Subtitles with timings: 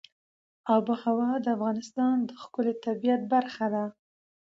[0.75, 3.85] آب وهوا د افغانستان د ښکلي طبیعت برخه ده.